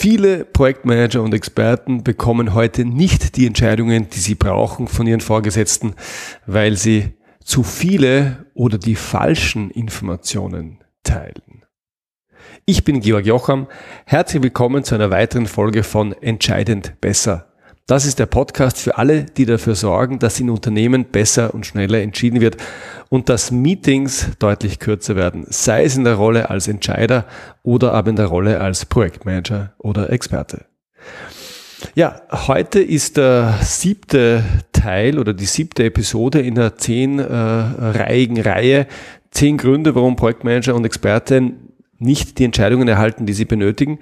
Viele 0.00 0.44
Projektmanager 0.44 1.20
und 1.24 1.34
Experten 1.34 2.04
bekommen 2.04 2.54
heute 2.54 2.84
nicht 2.84 3.34
die 3.34 3.48
Entscheidungen, 3.48 4.08
die 4.08 4.20
sie 4.20 4.36
brauchen 4.36 4.86
von 4.86 5.08
ihren 5.08 5.20
Vorgesetzten, 5.20 5.96
weil 6.46 6.76
sie 6.76 7.14
zu 7.42 7.64
viele 7.64 8.46
oder 8.54 8.78
die 8.78 8.94
falschen 8.94 9.72
Informationen 9.72 10.84
teilen. 11.02 11.64
Ich 12.64 12.84
bin 12.84 13.00
Georg 13.00 13.26
Jocham. 13.26 13.66
Herzlich 14.06 14.40
willkommen 14.40 14.84
zu 14.84 14.94
einer 14.94 15.10
weiteren 15.10 15.46
Folge 15.48 15.82
von 15.82 16.12
Entscheidend 16.12 17.00
besser 17.00 17.47
das 17.88 18.04
ist 18.04 18.18
der 18.18 18.26
Podcast 18.26 18.78
für 18.78 18.98
alle, 18.98 19.24
die 19.24 19.46
dafür 19.46 19.74
sorgen, 19.74 20.18
dass 20.18 20.38
in 20.38 20.50
Unternehmen 20.50 21.06
besser 21.06 21.54
und 21.54 21.64
schneller 21.64 22.02
entschieden 22.02 22.42
wird 22.42 22.58
und 23.08 23.30
dass 23.30 23.50
Meetings 23.50 24.28
deutlich 24.38 24.78
kürzer 24.78 25.16
werden, 25.16 25.46
sei 25.48 25.84
es 25.84 25.96
in 25.96 26.04
der 26.04 26.16
Rolle 26.16 26.50
als 26.50 26.68
Entscheider 26.68 27.24
oder 27.62 27.94
aber 27.94 28.10
in 28.10 28.16
der 28.16 28.26
Rolle 28.26 28.60
als 28.60 28.84
Projektmanager 28.84 29.72
oder 29.78 30.12
Experte. 30.12 30.66
Ja, 31.94 32.20
heute 32.30 32.80
ist 32.80 33.16
der 33.16 33.58
siebte 33.62 34.44
Teil 34.72 35.18
oder 35.18 35.32
die 35.32 35.46
siebte 35.46 35.84
Episode 35.84 36.40
in 36.40 36.56
der 36.56 36.76
zehnreihigen 36.76 38.36
äh, 38.36 38.42
Reihe. 38.42 38.86
Zehn 39.30 39.56
Gründe, 39.56 39.94
warum 39.94 40.14
Projektmanager 40.14 40.74
und 40.74 40.84
Experten 40.84 41.70
nicht 41.98 42.38
die 42.38 42.44
Entscheidungen 42.44 42.86
erhalten, 42.86 43.24
die 43.24 43.32
sie 43.32 43.46
benötigen. 43.46 43.98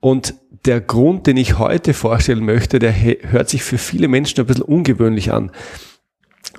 Und 0.00 0.34
der 0.64 0.80
Grund, 0.80 1.26
den 1.26 1.36
ich 1.36 1.58
heute 1.58 1.94
vorstellen 1.94 2.44
möchte, 2.44 2.78
der 2.78 2.92
hört 2.92 3.48
sich 3.48 3.62
für 3.62 3.78
viele 3.78 4.08
Menschen 4.08 4.40
ein 4.40 4.46
bisschen 4.46 4.64
ungewöhnlich 4.64 5.32
an. 5.32 5.50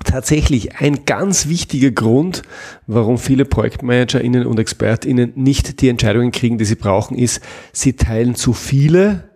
Tatsächlich 0.04 0.76
ein 0.76 1.04
ganz 1.04 1.48
wichtiger 1.48 1.90
Grund, 1.90 2.42
warum 2.86 3.18
viele 3.18 3.44
ProjektmanagerInnen 3.44 4.46
und 4.46 4.58
ExpertInnen 4.58 5.32
nicht 5.36 5.80
die 5.80 5.88
Entscheidungen 5.88 6.32
kriegen, 6.32 6.58
die 6.58 6.64
sie 6.64 6.74
brauchen, 6.76 7.16
ist, 7.16 7.42
sie 7.72 7.94
teilen 7.94 8.34
zu 8.34 8.52
viele 8.52 9.30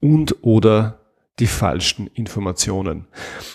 und 0.00 0.42
oder 0.42 1.00
die 1.38 1.46
falschen 1.46 2.08
Informationen. 2.08 3.06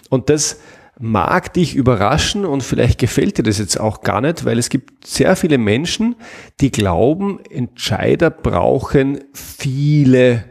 Und 0.09 0.29
das 0.29 0.59
mag 0.99 1.53
dich 1.53 1.75
überraschen 1.75 2.45
und 2.45 2.61
vielleicht 2.61 2.99
gefällt 2.99 3.37
dir 3.37 3.43
das 3.43 3.57
jetzt 3.57 3.79
auch 3.79 4.01
gar 4.01 4.19
nicht, 4.19 4.43
weil 4.43 4.59
es 4.59 4.69
gibt 4.69 5.07
sehr 5.07 5.37
viele 5.37 5.57
Menschen, 5.57 6.15
die 6.59 6.71
glauben, 6.71 7.39
Entscheider 7.49 8.29
brauchen 8.29 9.23
viele 9.33 10.43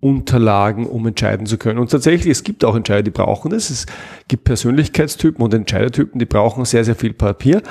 Unterlagen, 0.00 0.86
um 0.86 1.06
entscheiden 1.06 1.46
zu 1.46 1.56
können. 1.56 1.78
Und 1.78 1.90
tatsächlich, 1.90 2.30
es 2.30 2.44
gibt 2.44 2.66
auch 2.66 2.76
Entscheider, 2.76 3.04
die 3.04 3.10
brauchen 3.10 3.50
das. 3.50 3.70
Es 3.70 3.86
gibt 4.28 4.44
Persönlichkeitstypen 4.44 5.42
und 5.42 5.54
Entscheidertypen, 5.54 6.18
die 6.18 6.26
brauchen 6.26 6.66
sehr, 6.66 6.84
sehr 6.84 6.96
viel 6.96 7.14
Papier. 7.14 7.62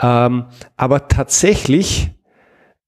Ähm, 0.00 0.44
aber 0.76 1.08
tatsächlich 1.08 2.10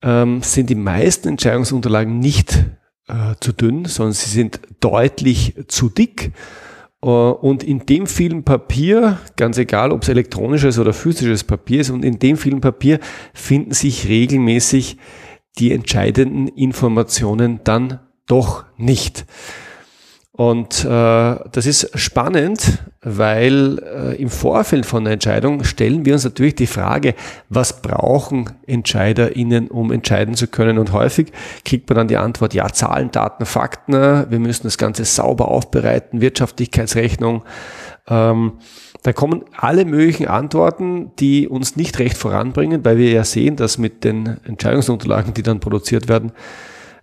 ähm, 0.02 0.42
sind 0.42 0.70
die 0.70 0.76
meisten 0.76 1.26
Entscheidungsunterlagen 1.26 2.20
nicht 2.20 2.64
äh, 3.08 3.34
zu 3.40 3.52
dünn, 3.52 3.86
sondern 3.86 4.12
sie 4.12 4.30
sind 4.30 4.60
deutlich 4.78 5.56
zu 5.66 5.88
dick. 5.88 6.32
Äh, 7.04 7.06
und 7.06 7.62
in 7.62 7.86
dem 7.86 8.06
vielen 8.06 8.44
Papier, 8.44 9.18
ganz 9.36 9.58
egal 9.58 9.92
ob 9.92 10.02
es 10.02 10.08
elektronisches 10.08 10.78
oder 10.78 10.92
physisches 10.92 11.44
Papier 11.44 11.80
ist, 11.82 11.90
und 11.90 12.04
in 12.04 12.18
dem 12.18 12.36
vielen 12.36 12.60
Papier 12.60 12.98
finden 13.34 13.72
sich 13.72 14.08
regelmäßig 14.08 14.96
die 15.58 15.72
entscheidenden 15.72 16.48
Informationen 16.48 17.60
dann 17.62 18.00
doch 18.26 18.64
nicht. 18.76 19.26
Und 20.36 20.84
äh, 20.84 20.88
das 20.88 21.64
ist 21.64 21.96
spannend, 21.96 22.82
weil 23.02 23.78
äh, 23.78 24.20
im 24.20 24.28
Vorfeld 24.30 24.84
von 24.84 25.04
der 25.04 25.12
Entscheidung 25.12 25.62
stellen 25.62 26.04
wir 26.04 26.14
uns 26.14 26.24
natürlich 26.24 26.56
die 26.56 26.66
Frage, 26.66 27.14
was 27.50 27.82
brauchen 27.82 28.50
EntscheiderInnen, 28.66 29.68
um 29.68 29.92
entscheiden 29.92 30.34
zu 30.34 30.48
können? 30.48 30.78
Und 30.78 30.92
häufig 30.92 31.30
kriegt 31.64 31.88
man 31.88 31.98
dann 31.98 32.08
die 32.08 32.16
Antwort, 32.16 32.52
ja, 32.52 32.66
Zahlen, 32.66 33.12
Daten, 33.12 33.46
Fakten, 33.46 33.92
wir 33.92 34.40
müssen 34.40 34.64
das 34.64 34.76
Ganze 34.76 35.04
sauber 35.04 35.46
aufbereiten, 35.46 36.20
Wirtschaftlichkeitsrechnung. 36.20 37.44
Ähm, 38.08 38.54
da 39.04 39.12
kommen 39.12 39.44
alle 39.56 39.84
möglichen 39.84 40.26
Antworten, 40.26 41.12
die 41.20 41.46
uns 41.46 41.76
nicht 41.76 42.00
recht 42.00 42.16
voranbringen, 42.16 42.84
weil 42.84 42.98
wir 42.98 43.12
ja 43.12 43.22
sehen, 43.22 43.54
dass 43.54 43.78
mit 43.78 44.02
den 44.02 44.38
Entscheidungsunterlagen, 44.44 45.32
die 45.32 45.44
dann 45.44 45.60
produziert 45.60 46.08
werden, 46.08 46.32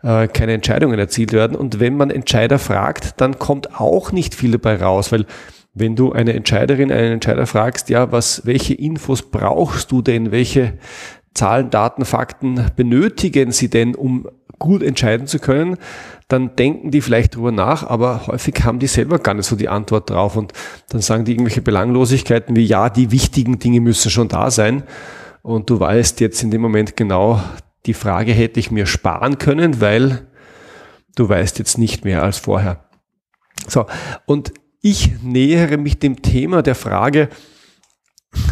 äh, 0.03 0.27
keine 0.27 0.53
Entscheidungen 0.53 0.99
erzielt 0.99 1.33
werden. 1.33 1.55
Und 1.55 1.79
wenn 1.79 1.97
man 1.97 2.09
Entscheider 2.09 2.59
fragt, 2.59 3.19
dann 3.21 3.39
kommt 3.39 3.79
auch 3.79 4.11
nicht 4.11 4.35
viel 4.35 4.51
dabei 4.51 4.77
raus, 4.77 5.11
weil 5.11 5.25
wenn 5.73 5.95
du 5.95 6.11
eine 6.11 6.33
Entscheiderin, 6.33 6.91
einen 6.91 7.13
Entscheider 7.13 7.47
fragst, 7.47 7.89
ja, 7.89 8.11
was, 8.11 8.45
welche 8.45 8.73
Infos 8.73 9.21
brauchst 9.21 9.91
du 9.91 10.01
denn? 10.01 10.31
Welche 10.31 10.73
Zahlen, 11.33 11.69
Daten, 11.69 12.03
Fakten 12.03 12.65
benötigen 12.75 13.51
sie 13.51 13.69
denn, 13.69 13.95
um 13.95 14.27
gut 14.59 14.83
entscheiden 14.83 15.27
zu 15.27 15.39
können? 15.39 15.77
Dann 16.27 16.55
denken 16.55 16.91
die 16.91 17.01
vielleicht 17.01 17.35
drüber 17.35 17.51
nach, 17.51 17.83
aber 17.87 18.27
häufig 18.27 18.63
haben 18.63 18.79
die 18.79 18.87
selber 18.87 19.19
gar 19.19 19.33
nicht 19.33 19.45
so 19.45 19.55
die 19.55 19.69
Antwort 19.69 20.09
drauf 20.09 20.35
und 20.35 20.51
dann 20.89 21.01
sagen 21.01 21.25
die 21.25 21.33
irgendwelche 21.33 21.61
Belanglosigkeiten 21.61 22.55
wie, 22.55 22.65
ja, 22.65 22.89
die 22.89 23.11
wichtigen 23.11 23.59
Dinge 23.59 23.79
müssen 23.79 24.11
schon 24.11 24.27
da 24.27 24.51
sein. 24.51 24.83
Und 25.41 25.69
du 25.69 25.79
weißt 25.79 26.19
jetzt 26.19 26.43
in 26.43 26.51
dem 26.51 26.61
Moment 26.61 26.95
genau, 26.95 27.41
die 27.85 27.93
Frage 27.93 28.31
hätte 28.31 28.59
ich 28.59 28.71
mir 28.71 28.85
sparen 28.85 29.37
können, 29.37 29.81
weil 29.81 30.27
du 31.15 31.27
weißt 31.27 31.59
jetzt 31.59 31.77
nicht 31.77 32.05
mehr 32.05 32.23
als 32.23 32.37
vorher. 32.37 32.83
So, 33.67 33.85
und 34.25 34.53
ich 34.81 35.21
nähere 35.21 35.77
mich 35.77 35.99
dem 35.99 36.21
Thema 36.21 36.63
der 36.63 36.75
Frage, 36.75 37.29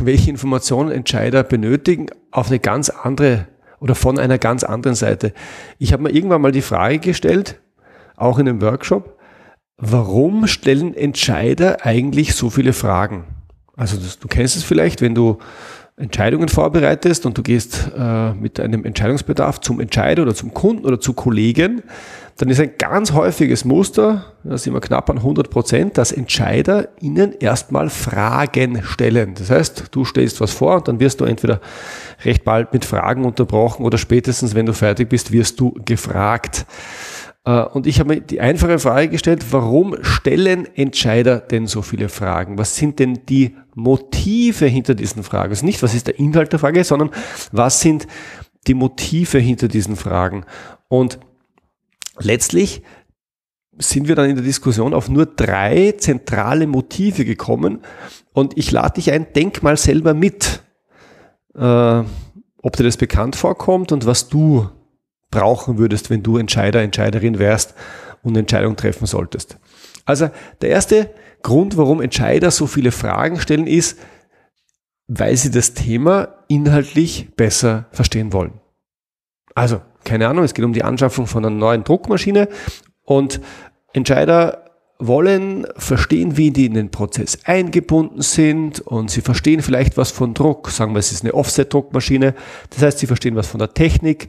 welche 0.01 0.29
Informationen 0.29 0.91
Entscheider 0.91 1.43
benötigen, 1.43 2.07
auf 2.31 2.47
eine 2.47 2.59
ganz 2.59 2.89
andere 2.89 3.47
oder 3.79 3.95
von 3.95 4.19
einer 4.19 4.37
ganz 4.37 4.63
anderen 4.63 4.95
Seite. 4.95 5.33
Ich 5.77 5.93
habe 5.93 6.03
mir 6.03 6.11
irgendwann 6.11 6.41
mal 6.41 6.51
die 6.51 6.61
Frage 6.61 6.99
gestellt, 6.99 7.61
auch 8.17 8.37
in 8.37 8.47
einem 8.47 8.61
Workshop, 8.61 9.17
warum 9.77 10.47
stellen 10.47 10.93
Entscheider 10.93 11.85
eigentlich 11.85 12.35
so 12.35 12.49
viele 12.49 12.73
Fragen? 12.73 13.25
Also 13.77 13.95
das, 13.95 14.19
du 14.19 14.27
kennst 14.27 14.57
es 14.57 14.63
vielleicht, 14.63 15.01
wenn 15.01 15.15
du 15.15 15.39
Entscheidungen 15.99 16.47
vorbereitest 16.47 17.25
und 17.25 17.37
du 17.37 17.43
gehst 17.43 17.91
äh, 17.97 18.33
mit 18.33 18.59
einem 18.59 18.85
Entscheidungsbedarf 18.85 19.59
zum 19.59 19.79
Entscheider 19.79 20.23
oder 20.23 20.33
zum 20.33 20.53
Kunden 20.53 20.85
oder 20.85 20.99
zu 20.99 21.13
Kollegen, 21.13 21.83
dann 22.37 22.47
ist 22.47 22.61
ein 22.61 22.71
ganz 22.77 23.11
häufiges 23.11 23.65
Muster, 23.65 24.23
das 24.45 24.63
sind 24.63 24.73
wir 24.73 24.79
knapp 24.79 25.09
an 25.09 25.17
100 25.17 25.49
Prozent, 25.49 25.97
dass 25.97 26.13
Entscheider 26.13 26.87
ihnen 27.01 27.33
erstmal 27.37 27.89
Fragen 27.89 28.81
stellen. 28.81 29.33
Das 29.37 29.49
heißt, 29.49 29.87
du 29.91 30.05
stellst 30.05 30.39
was 30.39 30.53
vor 30.53 30.77
und 30.77 30.87
dann 30.87 31.01
wirst 31.01 31.19
du 31.19 31.25
entweder 31.25 31.59
recht 32.23 32.45
bald 32.45 32.71
mit 32.71 32.85
Fragen 32.85 33.25
unterbrochen 33.25 33.83
oder 33.83 33.97
spätestens, 33.97 34.55
wenn 34.55 34.65
du 34.65 34.73
fertig 34.73 35.09
bist, 35.09 35.33
wirst 35.33 35.59
du 35.59 35.73
gefragt. 35.83 36.65
Äh, 37.45 37.63
und 37.63 37.87
ich 37.87 37.99
habe 37.99 38.15
mir 38.15 38.21
die 38.21 38.41
einfache 38.41 38.79
Frage 38.79 39.09
gestellt, 39.09 39.45
warum 39.51 39.95
stellen 40.01 40.67
Entscheider 40.75 41.39
denn 41.39 41.67
so 41.67 41.81
viele 41.81 42.09
Fragen? 42.09 42.57
Was 42.57 42.75
sind 42.75 42.99
denn 42.99 43.25
die 43.27 43.55
Motive 43.75 44.65
hinter 44.65 44.95
diesen 44.95 45.23
Fragen? 45.23 45.51
Also 45.51 45.65
nicht, 45.65 45.81
was 45.83 45.93
ist 45.93 46.07
der 46.07 46.19
Inhalt 46.19 46.51
der 46.51 46.59
Frage, 46.59 46.83
sondern 46.83 47.11
was 47.51 47.81
sind 47.81 48.07
die 48.67 48.73
Motive 48.73 49.39
hinter 49.39 49.67
diesen 49.67 49.95
Fragen? 49.95 50.45
Und 50.87 51.19
letztlich 52.19 52.83
sind 53.77 54.09
wir 54.09 54.15
dann 54.15 54.29
in 54.29 54.35
der 54.35 54.43
Diskussion 54.43 54.93
auf 54.93 55.09
nur 55.09 55.25
drei 55.25 55.93
zentrale 55.97 56.67
Motive 56.67 57.23
gekommen. 57.23 57.79
Und 58.33 58.57
ich 58.57 58.71
lade 58.71 58.95
dich 58.95 59.11
ein, 59.11 59.27
denk 59.33 59.63
mal 59.63 59.77
selber 59.77 60.13
mit, 60.13 60.61
äh, 61.55 62.03
ob 62.61 62.75
dir 62.75 62.83
das 62.83 62.97
bekannt 62.97 63.37
vorkommt 63.37 63.93
und 63.93 64.05
was 64.05 64.27
du 64.27 64.69
brauchen 65.31 65.77
würdest, 65.77 66.09
wenn 66.09 66.23
du 66.23 66.37
Entscheider, 66.37 66.81
Entscheiderin 66.81 67.39
wärst 67.39 67.75
und 68.23 68.31
eine 68.31 68.39
Entscheidung 68.39 68.75
treffen 68.75 69.05
solltest. 69.05 69.57
Also 70.05 70.29
der 70.61 70.69
erste 70.69 71.13
Grund, 71.43 71.77
warum 71.77 72.01
Entscheider 72.01 72.51
so 72.51 72.67
viele 72.67 72.91
Fragen 72.91 73.39
stellen, 73.39 73.67
ist, 73.67 73.99
weil 75.07 75.35
sie 75.37 75.51
das 75.51 75.73
Thema 75.73 76.35
inhaltlich 76.47 77.35
besser 77.35 77.87
verstehen 77.91 78.33
wollen. 78.33 78.59
Also, 79.55 79.81
keine 80.03 80.27
Ahnung, 80.27 80.43
es 80.43 80.53
geht 80.53 80.65
um 80.65 80.73
die 80.73 80.83
Anschaffung 80.83 81.27
von 81.27 81.45
einer 81.45 81.55
neuen 81.55 81.83
Druckmaschine 81.83 82.47
und 83.03 83.41
Entscheider 83.93 84.68
wollen 84.99 85.65
verstehen, 85.77 86.35
wie 86.35 86.51
die 86.51 86.65
in 86.65 86.73
den 86.73 86.91
Prozess 86.91 87.39
eingebunden 87.45 88.21
sind 88.21 88.81
und 88.81 89.09
sie 89.09 89.21
verstehen 89.21 89.61
vielleicht 89.61 89.95
was 89.95 90.11
von 90.11 90.33
Druck. 90.33 90.69
Sagen 90.69 90.93
wir, 90.93 90.99
es 90.99 91.13
ist 91.13 91.23
eine 91.23 91.33
Offset-Druckmaschine. 91.33 92.35
Das 92.69 92.81
heißt, 92.81 92.99
sie 92.99 93.07
verstehen 93.07 93.37
was 93.37 93.47
von 93.47 93.59
der 93.59 93.73
Technik, 93.73 94.27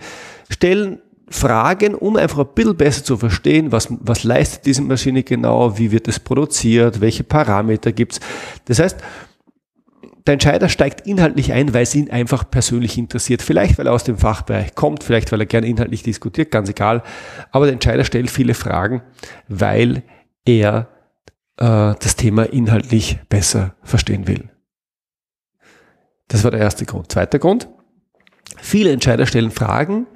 stellen 0.48 1.00
Fragen, 1.28 1.94
um 1.94 2.16
einfach 2.16 2.38
ein 2.38 2.54
bisschen 2.54 2.76
besser 2.76 3.04
zu 3.04 3.16
verstehen, 3.16 3.72
was, 3.72 3.88
was 3.90 4.24
leistet 4.24 4.66
diese 4.66 4.82
Maschine 4.82 5.22
genau, 5.22 5.76
wie 5.76 5.90
wird 5.90 6.08
es 6.08 6.18
produziert, 6.20 7.00
welche 7.00 7.24
Parameter 7.24 7.92
gibt's. 7.92 8.20
Das 8.64 8.78
heißt, 8.78 8.98
der 10.26 10.34
Entscheider 10.34 10.68
steigt 10.68 11.06
inhaltlich 11.06 11.52
ein, 11.52 11.72
weil 11.72 11.82
es 11.82 11.94
ihn 11.94 12.10
einfach 12.10 12.48
persönlich 12.48 12.98
interessiert. 12.98 13.42
Vielleicht, 13.42 13.78
weil 13.78 13.86
er 13.86 13.92
aus 13.92 14.04
dem 14.04 14.18
Fachbereich 14.18 14.74
kommt, 14.74 15.02
vielleicht, 15.02 15.32
weil 15.32 15.40
er 15.40 15.46
gerne 15.46 15.66
inhaltlich 15.66 16.02
diskutiert, 16.02 16.50
ganz 16.50 16.68
egal. 16.68 17.02
Aber 17.52 17.66
der 17.66 17.72
Entscheider 17.72 18.04
stellt 18.04 18.30
viele 18.30 18.54
Fragen, 18.54 19.02
weil 19.48 20.02
er 20.44 20.88
äh, 21.56 21.94
das 22.00 22.16
Thema 22.16 22.44
inhaltlich 22.44 23.18
besser 23.28 23.74
verstehen 23.82 24.26
will. 24.26 24.50
Das 26.28 26.44
war 26.44 26.50
der 26.50 26.60
erste 26.60 26.86
Grund. 26.86 27.10
Zweiter 27.10 27.38
Grund. 27.38 27.68
Viele 28.58 28.92
Entscheider 28.92 29.26
stellen 29.26 29.50
Fragen, 29.50 30.06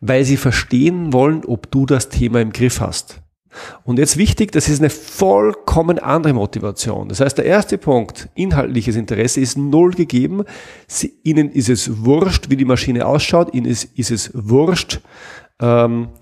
weil 0.00 0.24
sie 0.24 0.36
verstehen 0.36 1.12
wollen, 1.12 1.44
ob 1.44 1.70
du 1.70 1.86
das 1.86 2.08
Thema 2.08 2.40
im 2.40 2.52
Griff 2.52 2.80
hast. 2.80 3.20
Und 3.82 3.98
jetzt 3.98 4.16
wichtig, 4.16 4.52
das 4.52 4.68
ist 4.68 4.80
eine 4.80 4.90
vollkommen 4.90 5.98
andere 5.98 6.32
Motivation. 6.32 7.08
Das 7.08 7.20
heißt, 7.20 7.38
der 7.38 7.46
erste 7.46 7.78
Punkt, 7.78 8.28
inhaltliches 8.34 8.96
Interesse, 8.96 9.40
ist 9.40 9.56
null 9.56 9.92
gegeben. 9.92 10.44
Sie, 10.86 11.14
ihnen 11.24 11.50
ist 11.50 11.68
es 11.68 12.04
wurscht, 12.04 12.50
wie 12.50 12.56
die 12.56 12.64
Maschine 12.64 13.06
ausschaut. 13.06 13.54
Ihnen 13.54 13.66
ist, 13.66 13.84
ist 13.98 14.10
es 14.10 14.30
wurscht, 14.34 15.00
ähm, 15.60 16.08
äh, 16.14 16.18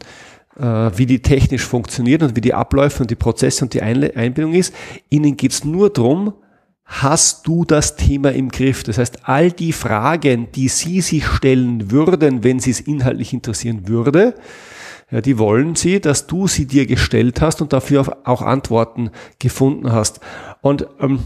wie 0.58 1.06
die 1.06 1.20
technisch 1.20 1.64
funktioniert 1.64 2.22
und 2.22 2.34
wie 2.34 2.40
die 2.40 2.54
Abläufe 2.54 3.02
und 3.02 3.10
die 3.10 3.14
Prozesse 3.16 3.64
und 3.64 3.74
die 3.74 3.82
Einbindung 3.82 4.54
ist. 4.54 4.74
Ihnen 5.10 5.36
geht's 5.36 5.64
nur 5.64 5.90
drum, 5.90 6.32
hast 6.84 7.46
du 7.46 7.64
das 7.64 7.96
Thema 7.96 8.32
im 8.32 8.48
Griff? 8.48 8.82
Das 8.82 8.96
heißt, 8.96 9.28
all 9.28 9.52
die 9.52 9.72
Fragen, 9.72 10.48
die 10.52 10.68
Sie 10.68 11.00
sich 11.02 11.26
stellen 11.26 11.90
würden, 11.90 12.42
wenn 12.42 12.58
Sie 12.58 12.70
es 12.70 12.80
inhaltlich 12.80 13.32
interessieren 13.32 13.86
würde, 13.86 14.34
ja, 15.10 15.20
die 15.20 15.38
wollen 15.38 15.76
sie, 15.76 16.00
dass 16.00 16.26
du 16.26 16.48
sie 16.48 16.66
dir 16.66 16.86
gestellt 16.86 17.40
hast 17.40 17.62
und 17.62 17.72
dafür 17.72 18.18
auch 18.24 18.42
Antworten 18.42 19.10
gefunden 19.38 19.92
hast. 19.92 20.20
Und 20.62 20.86
ähm, 20.98 21.20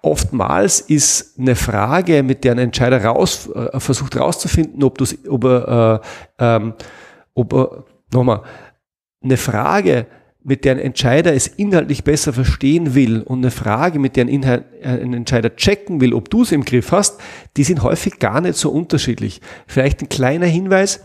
oftmals 0.00 0.80
ist 0.80 1.38
eine 1.40 1.56
Frage, 1.56 2.22
mit 2.22 2.44
der 2.44 2.52
ein 2.52 2.58
Entscheider 2.58 3.04
raus, 3.04 3.48
äh, 3.48 3.80
versucht 3.80 4.14
herauszufinden, 4.14 4.84
ob, 4.84 5.00
ob 5.28 5.44
äh, 5.44 5.98
ähm, 6.38 6.74
ob 7.34 7.52
er, 7.52 7.84
nochmal, 8.12 8.42
eine 9.22 9.36
Frage, 9.36 10.06
mit 10.44 10.64
der 10.64 10.76
ein 10.76 10.78
Entscheider 10.78 11.34
es 11.34 11.46
inhaltlich 11.46 12.04
besser 12.04 12.32
verstehen 12.32 12.94
will 12.94 13.22
und 13.22 13.38
eine 13.38 13.50
Frage, 13.50 13.98
mit 13.98 14.16
der 14.16 14.24
ein, 14.24 14.28
Inhalt, 14.28 14.64
äh, 14.80 14.88
ein 14.88 15.12
Entscheider 15.12 15.54
checken 15.56 16.00
will, 16.00 16.14
ob 16.14 16.30
du 16.30 16.42
es 16.42 16.52
im 16.52 16.64
Griff 16.64 16.92
hast, 16.92 17.20
die 17.56 17.64
sind 17.64 17.82
häufig 17.82 18.18
gar 18.18 18.40
nicht 18.40 18.56
so 18.56 18.70
unterschiedlich. 18.70 19.40
Vielleicht 19.66 20.00
ein 20.00 20.08
kleiner 20.08 20.46
Hinweis, 20.46 21.00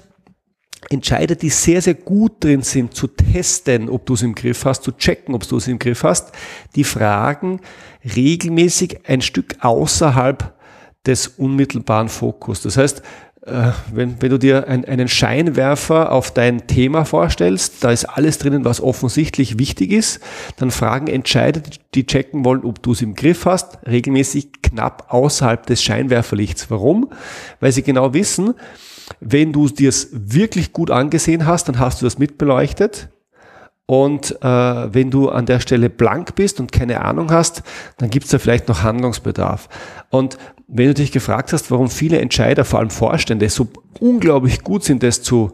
Entscheider, 0.90 1.36
die 1.36 1.50
sehr, 1.50 1.82
sehr 1.82 1.94
gut 1.94 2.44
drin 2.44 2.62
sind, 2.62 2.94
zu 2.94 3.08
testen, 3.08 3.90
ob 3.90 4.06
du 4.06 4.14
es 4.14 4.22
im 4.22 4.36
Griff 4.36 4.66
hast, 4.66 4.84
zu 4.84 4.92
checken, 4.92 5.34
ob 5.34 5.48
du 5.48 5.58
es 5.58 5.68
im 5.68 5.80
Griff 5.80 6.04
hast, 6.04 6.34
die 6.76 6.84
fragen 6.84 7.62
regelmäßig 8.16 9.08
ein 9.08 9.22
Stück 9.22 9.56
außerhalb 9.62 10.54
des 11.06 11.28
unmittelbaren 11.28 12.10
Fokus. 12.10 12.62
Das 12.62 12.78
heißt, 12.78 13.02
äh, 13.46 13.72
wenn, 13.92 14.22
wenn 14.22 14.30
du 14.30 14.40
dir 14.40 14.68
ein, 14.68 14.86
einen 14.86 15.08
Scheinwerfer 15.10 16.12
auf 16.12 16.32
dein 16.32 16.66
Thema 16.68 17.04
vorstellst, 17.04 17.84
da 17.84 17.92
ist 17.92 18.06
alles 18.06 18.38
drinnen, 18.38 18.64
was 18.64 18.80
offensichtlich 18.80 19.60
wichtig 19.60 19.92
ist, 19.92 20.22
dann 20.58 20.72
fragen 20.72 21.08
Entscheider, 21.08 21.62
die 21.94 22.06
checken 22.06 22.46
wollen, 22.46 22.64
ob 22.64 22.82
du 22.82 22.94
es 22.94 23.02
im 23.02 23.16
Griff 23.16 23.46
hast, 23.46 23.80
regelmäßig 23.86 24.62
knapp 24.62 25.08
außerhalb 25.10 25.66
des 25.66 25.84
Scheinwerferlichts. 25.84 26.72
Warum? 26.72 27.10
Weil 27.60 27.74
sie 27.74 27.84
genau 27.84 28.14
wissen, 28.14 28.54
wenn 29.20 29.52
du 29.52 29.68
dir 29.68 29.90
es 29.90 30.10
wirklich 30.14 30.72
gut 30.72 30.90
angesehen 30.90 31.46
hast, 31.46 31.68
dann 31.68 31.80
hast 31.80 32.02
du 32.02 32.06
das 32.06 32.18
mitbeleuchtet. 32.18 33.10
Und 33.86 34.42
äh, 34.42 34.48
wenn 34.94 35.12
du 35.12 35.28
an 35.28 35.46
der 35.46 35.60
Stelle 35.60 35.90
blank 35.90 36.36
bist 36.36 36.62
und 36.62 36.72
keine 36.72 37.02
Ahnung 37.02 37.32
hast, 37.32 37.64
dann 37.98 38.10
gibt 38.10 38.24
es 38.26 38.32
da 38.32 38.40
vielleicht 38.40 38.70
noch 38.70 38.84
Handlungsbedarf. 38.84 39.68
Und 40.10 40.38
wenn 40.74 40.88
du 40.88 40.94
dich 40.96 41.12
gefragt 41.12 41.54
hast, 41.54 41.70
warum 41.72 41.90
viele 41.90 42.20
Entscheider, 42.20 42.66
vor 42.66 42.80
allem 42.80 42.90
Vorstände, 42.90 43.48
so 43.50 43.68
unglaublich 44.00 44.64
gut 44.64 44.84
sind, 44.84 45.04
das 45.04 45.22
zu 45.22 45.52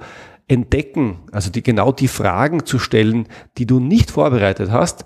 entdecken, 0.48 1.19
also 1.31 1.51
die 1.51 1.62
genau 1.62 1.92
die 1.92 2.07
Fragen 2.07 2.66
zu 2.66 2.80
stellen, 2.80 3.27
die 3.57 3.66
du 3.66 3.80
nicht 3.80 4.12
vorbereitet 4.12 4.71
hast, 4.71 5.06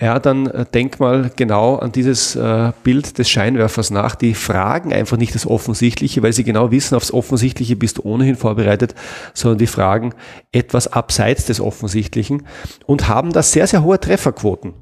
ja, 0.00 0.18
dann 0.18 0.48
äh, 0.48 0.66
denk 0.66 0.98
mal 0.98 1.30
genau 1.36 1.76
an 1.76 1.92
dieses 1.92 2.34
äh, 2.34 2.72
Bild 2.82 3.18
des 3.18 3.30
Scheinwerfers 3.30 3.90
nach. 3.90 4.16
Die 4.16 4.34
fragen 4.34 4.92
einfach 4.92 5.16
nicht 5.16 5.34
das 5.34 5.46
Offensichtliche, 5.46 6.24
weil 6.24 6.32
sie 6.32 6.42
genau 6.42 6.72
wissen, 6.72 6.96
aufs 6.96 7.12
Offensichtliche 7.12 7.76
bist 7.76 7.98
du 7.98 8.02
ohnehin 8.02 8.34
vorbereitet, 8.34 8.96
sondern 9.32 9.58
die 9.58 9.68
fragen 9.68 10.12
etwas 10.50 10.92
abseits 10.92 11.46
des 11.46 11.60
Offensichtlichen 11.60 12.48
und 12.84 13.06
haben 13.06 13.32
da 13.32 13.42
sehr, 13.42 13.68
sehr 13.68 13.84
hohe 13.84 14.00
Trefferquoten. 14.00 14.72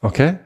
Okay? 0.00 0.36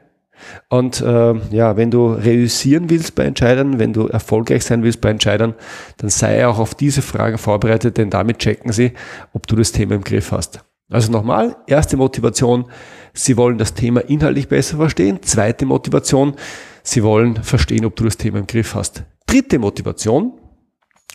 Und 0.69 1.01
äh, 1.01 1.33
ja, 1.51 1.77
wenn 1.77 1.91
du 1.91 2.07
reüssieren 2.07 2.89
willst 2.89 3.15
bei 3.15 3.23
Entscheidern, 3.23 3.79
wenn 3.79 3.93
du 3.93 4.07
erfolgreich 4.07 4.63
sein 4.63 4.83
willst 4.83 5.01
bei 5.01 5.09
Entscheidern, 5.09 5.55
dann 5.97 6.09
sei 6.09 6.45
auch 6.47 6.59
auf 6.59 6.75
diese 6.75 7.01
Frage 7.01 7.37
vorbereitet, 7.37 7.97
denn 7.97 8.09
damit 8.09 8.39
checken 8.39 8.71
sie, 8.71 8.93
ob 9.33 9.47
du 9.47 9.55
das 9.55 9.71
Thema 9.71 9.95
im 9.95 10.03
Griff 10.03 10.31
hast. 10.31 10.63
Also 10.89 11.11
nochmal, 11.11 11.55
erste 11.67 11.97
Motivation, 11.97 12.65
Sie 13.13 13.37
wollen 13.37 13.57
das 13.57 13.73
Thema 13.73 14.01
inhaltlich 14.01 14.47
besser 14.47 14.77
verstehen. 14.77 15.21
Zweite 15.21 15.65
Motivation, 15.65 16.35
Sie 16.83 17.03
wollen 17.03 17.43
verstehen, 17.43 17.85
ob 17.85 17.95
du 17.95 18.05
das 18.05 18.17
Thema 18.17 18.39
im 18.39 18.47
Griff 18.47 18.75
hast. 18.75 19.03
Dritte 19.27 19.59
Motivation, 19.59 20.33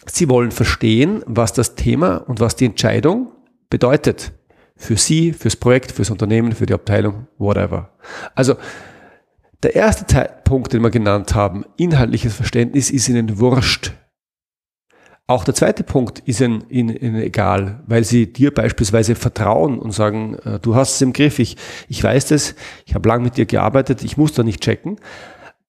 Sie 0.06 0.28
wollen 0.28 0.50
verstehen, 0.50 1.22
was 1.26 1.52
das 1.52 1.74
Thema 1.74 2.18
und 2.18 2.40
was 2.40 2.56
die 2.56 2.66
Entscheidung 2.66 3.32
bedeutet. 3.70 4.32
Für 4.76 4.96
Sie, 4.96 5.32
fürs 5.32 5.56
Projekt, 5.56 5.92
fürs 5.92 6.10
Unternehmen, 6.10 6.52
für 6.52 6.66
die 6.66 6.74
Abteilung, 6.74 7.26
whatever. 7.38 7.90
Also, 8.34 8.56
der 9.64 9.74
erste 9.74 10.30
Punkt, 10.44 10.72
den 10.72 10.82
wir 10.82 10.90
genannt 10.90 11.34
haben, 11.34 11.64
inhaltliches 11.76 12.34
Verständnis, 12.34 12.90
ist 12.90 13.08
Ihnen 13.08 13.38
wurscht. 13.38 13.92
Auch 15.26 15.44
der 15.44 15.54
zweite 15.54 15.84
Punkt 15.84 16.18
ist 16.26 16.42
ihnen, 16.42 16.68
ihnen, 16.68 17.16
egal, 17.16 17.82
weil 17.86 18.04
sie 18.04 18.30
dir 18.30 18.52
beispielsweise 18.52 19.14
vertrauen 19.14 19.78
und 19.78 19.92
sagen, 19.92 20.34
äh, 20.44 20.58
du 20.58 20.74
hast 20.74 20.96
es 20.96 21.00
im 21.02 21.14
Griff, 21.14 21.38
ich, 21.38 21.56
ich 21.88 22.04
weiß 22.04 22.26
das, 22.26 22.54
ich 22.84 22.94
habe 22.94 23.08
lange 23.08 23.24
mit 23.24 23.38
dir 23.38 23.46
gearbeitet, 23.46 24.04
ich 24.04 24.18
muss 24.18 24.34
da 24.34 24.42
nicht 24.42 24.62
checken. 24.62 24.98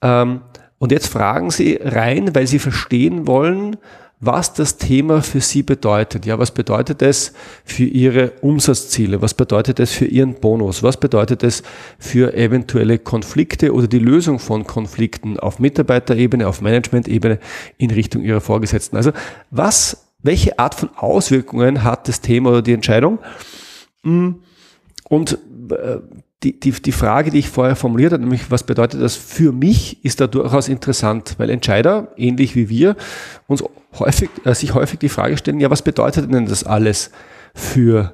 Ähm, 0.01 0.41
und 0.77 0.91
jetzt 0.91 1.07
fragen 1.07 1.51
sie 1.51 1.79
rein, 1.81 2.35
weil 2.35 2.47
sie 2.47 2.59
verstehen 2.59 3.27
wollen, 3.27 3.77
was 4.19 4.53
das 4.53 4.77
Thema 4.77 5.21
für 5.21 5.41
Sie 5.41 5.61
bedeutet. 5.61 6.25
Ja, 6.25 6.39
was 6.39 6.51
bedeutet 6.51 7.01
es 7.01 7.33
für 7.63 7.83
Ihre 7.83 8.31
Umsatzziele? 8.41 9.21
Was 9.21 9.33
bedeutet 9.33 9.79
es 9.79 9.91
für 9.91 10.05
Ihren 10.05 10.35
Bonus? 10.35 10.83
Was 10.83 10.97
bedeutet 10.97 11.43
es 11.43 11.63
für 11.99 12.33
eventuelle 12.33 12.97
Konflikte 12.97 13.73
oder 13.73 13.87
die 13.87 13.99
Lösung 13.99 14.39
von 14.39 14.65
Konflikten 14.65 15.39
auf 15.39 15.59
Mitarbeiterebene, 15.59 16.47
auf 16.47 16.61
Managementebene 16.61 17.39
in 17.77 17.91
Richtung 17.91 18.23
Ihrer 18.23 18.41
Vorgesetzten? 18.41 18.95
Also 18.95 19.11
was, 19.51 20.07
welche 20.23 20.57
Art 20.59 20.75
von 20.75 20.89
Auswirkungen 20.95 21.83
hat 21.83 22.07
das 22.07 22.21
Thema 22.21 22.51
oder 22.51 22.61
die 22.61 22.73
Entscheidung? 22.73 23.19
Hm, 24.03 24.41
und 25.09 25.37
äh, 25.71 25.97
die, 26.45 26.59
die, 26.59 26.71
die 26.71 26.91
Frage, 26.91 27.31
die 27.31 27.39
ich 27.39 27.49
vorher 27.49 27.75
formuliert 27.75 28.13
habe, 28.13 28.21
nämlich 28.21 28.51
was 28.51 28.63
bedeutet 28.63 29.01
das 29.01 29.15
für 29.15 29.51
mich, 29.51 30.05
ist 30.05 30.21
da 30.21 30.27
durchaus 30.27 30.67
interessant, 30.67 31.35
weil 31.37 31.49
Entscheider, 31.49 32.09
ähnlich 32.17 32.55
wie 32.55 32.69
wir, 32.69 32.95
uns 33.47 33.63
häufig, 33.97 34.29
äh, 34.43 34.53
sich 34.53 34.75
häufig 34.75 34.99
die 34.99 35.09
Frage 35.09 35.37
stellen, 35.37 35.59
ja, 35.59 35.71
was 35.71 35.81
bedeutet 35.81 36.31
denn 36.31 36.45
das 36.45 36.63
alles 36.63 37.09
für 37.55 38.13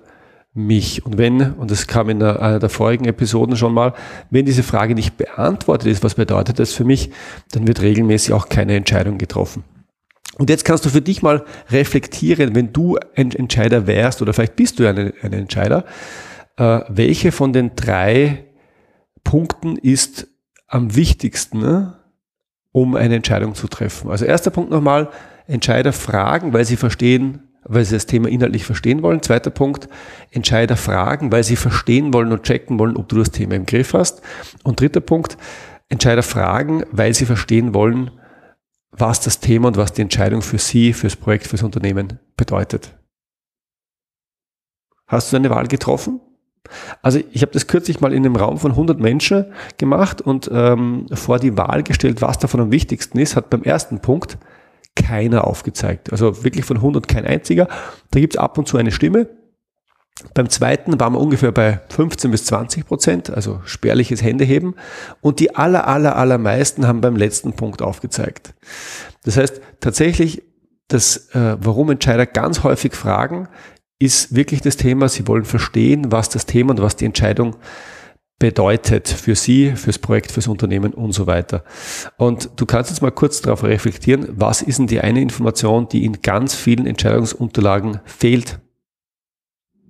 mich? 0.53 1.05
Und 1.05 1.17
wenn, 1.17 1.53
und 1.53 1.71
das 1.71 1.87
kam 1.87 2.09
in 2.09 2.23
einer 2.23 2.59
der 2.59 2.69
vorigen 2.69 3.05
Episoden 3.05 3.57
schon 3.57 3.73
mal, 3.73 3.93
wenn 4.29 4.45
diese 4.45 4.63
Frage 4.63 4.95
nicht 4.95 5.17
beantwortet 5.17 5.89
ist, 5.89 6.03
was 6.03 6.15
bedeutet 6.15 6.57
das 6.57 6.71
für 6.73 6.85
mich, 6.85 7.11
dann 7.51 7.67
wird 7.67 7.81
regelmäßig 7.81 8.33
auch 8.33 8.47
keine 8.47 8.75
Entscheidung 8.75 9.17
getroffen. 9.17 9.65
Und 10.37 10.49
jetzt 10.49 10.63
kannst 10.63 10.85
du 10.85 10.89
für 10.89 11.01
dich 11.01 11.21
mal 11.21 11.43
reflektieren, 11.69 12.55
wenn 12.55 12.71
du 12.71 12.97
ein 13.15 13.31
Entscheider 13.31 13.87
wärst, 13.87 14.21
oder 14.21 14.31
vielleicht 14.31 14.55
bist 14.55 14.79
du 14.79 14.87
ein, 14.87 15.11
ein 15.21 15.33
Entscheider, 15.33 15.83
äh, 16.57 16.81
welche 16.89 17.31
von 17.31 17.53
den 17.53 17.75
drei 17.75 18.45
Punkten 19.23 19.77
ist 19.77 20.27
am 20.67 20.95
wichtigsten, 20.95 21.59
ne, 21.59 21.99
um 22.71 22.95
eine 22.95 23.15
Entscheidung 23.15 23.55
zu 23.55 23.67
treffen. 23.67 24.09
Also 24.09 24.25
erster 24.25 24.51
Punkt 24.51 24.71
nochmal, 24.71 25.09
Entscheider 25.47 25.91
fragen, 25.91 26.53
weil 26.53 26.65
sie 26.65 26.77
verstehen, 26.77 27.49
weil 27.63 27.85
sie 27.85 27.95
das 27.95 28.05
Thema 28.05 28.29
inhaltlich 28.29 28.63
verstehen 28.63 29.01
wollen. 29.01 29.21
Zweiter 29.21 29.49
Punkt, 29.49 29.89
Entscheider 30.31 30.77
fragen, 30.77 31.31
weil 31.31 31.43
sie 31.43 31.55
verstehen 31.55 32.13
wollen 32.13 32.31
und 32.31 32.43
checken 32.43 32.79
wollen, 32.79 32.95
ob 32.95 33.09
du 33.09 33.17
das 33.17 33.31
Thema 33.31 33.55
im 33.55 33.65
Griff 33.65 33.93
hast. 33.93 34.21
Und 34.63 34.79
dritter 34.79 35.01
Punkt, 35.01 35.37
Entscheider 35.89 36.23
fragen, 36.23 36.83
weil 36.91 37.13
sie 37.13 37.25
verstehen 37.25 37.73
wollen, 37.73 38.11
was 38.91 39.19
das 39.19 39.39
Thema 39.39 39.67
und 39.67 39.77
was 39.77 39.93
die 39.93 40.01
Entscheidung 40.01 40.41
für 40.41 40.57
sie, 40.57 40.93
fürs 40.93 41.15
Projekt, 41.15 41.47
fürs 41.47 41.63
Unternehmen 41.63 42.19
bedeutet. 42.37 42.97
Hast 45.07 45.31
du 45.31 45.37
eine 45.37 45.49
Wahl 45.49 45.67
getroffen? 45.67 46.21
Also 47.01 47.19
ich 47.31 47.41
habe 47.41 47.51
das 47.51 47.67
kürzlich 47.67 48.01
mal 48.01 48.13
in 48.13 48.25
einem 48.25 48.35
Raum 48.35 48.57
von 48.57 48.71
100 48.71 48.99
Menschen 48.99 49.45
gemacht 49.77 50.21
und 50.21 50.49
ähm, 50.53 51.05
vor 51.13 51.39
die 51.39 51.57
Wahl 51.57 51.83
gestellt, 51.83 52.21
was 52.21 52.39
davon 52.39 52.61
am 52.61 52.71
wichtigsten 52.71 53.19
ist, 53.19 53.35
hat 53.35 53.49
beim 53.49 53.63
ersten 53.63 53.99
Punkt 53.99 54.37
keiner 54.95 55.45
aufgezeigt. 55.45 56.11
Also 56.11 56.43
wirklich 56.43 56.65
von 56.65 56.77
100 56.77 57.07
kein 57.07 57.25
einziger. 57.25 57.67
Da 58.11 58.19
gibt 58.19 58.35
es 58.35 58.39
ab 58.39 58.57
und 58.57 58.67
zu 58.67 58.77
eine 58.77 58.91
Stimme. 58.91 59.29
Beim 60.33 60.49
zweiten 60.49 60.99
waren 60.99 61.13
wir 61.13 61.19
ungefähr 61.19 61.51
bei 61.51 61.81
15 61.89 62.29
bis 62.29 62.45
20 62.45 62.85
Prozent, 62.85 63.29
also 63.31 63.61
spärliches 63.65 64.21
Händeheben. 64.21 64.75
Und 65.21 65.39
die 65.39 65.55
aller, 65.55 65.87
aller, 65.87 66.15
allermeisten 66.15 66.87
haben 66.87 67.01
beim 67.01 67.15
letzten 67.15 67.53
Punkt 67.53 67.81
aufgezeigt. 67.81 68.53
Das 69.23 69.37
heißt, 69.37 69.61
tatsächlich, 69.79 70.43
das, 70.87 71.29
äh, 71.33 71.57
warum 71.59 71.89
Entscheider 71.89 72.25
ganz 72.25 72.63
häufig 72.63 72.93
fragen, 72.93 73.47
ist 74.01 74.35
wirklich 74.35 74.61
das 74.61 74.77
Thema, 74.77 75.09
sie 75.09 75.27
wollen 75.27 75.45
verstehen, 75.45 76.11
was 76.11 76.29
das 76.29 76.45
Thema 76.45 76.71
und 76.71 76.81
was 76.81 76.95
die 76.95 77.05
Entscheidung 77.05 77.55
bedeutet 78.39 79.07
für 79.07 79.35
Sie, 79.35 79.73
fürs 79.75 79.99
Projekt, 79.99 80.31
fürs 80.31 80.47
Unternehmen 80.47 80.95
und 80.95 81.11
so 81.11 81.27
weiter. 81.27 81.63
Und 82.17 82.49
du 82.55 82.65
kannst 82.65 82.89
jetzt 82.89 83.01
mal 83.01 83.11
kurz 83.11 83.41
darauf 83.41 83.63
reflektieren, 83.63 84.27
was 84.31 84.63
ist 84.63 84.79
denn 84.79 84.87
die 84.87 84.99
eine 84.99 85.21
Information, 85.21 85.87
die 85.87 86.03
in 86.03 86.23
ganz 86.23 86.55
vielen 86.55 86.87
Entscheidungsunterlagen 86.87 87.99
fehlt? 88.05 88.59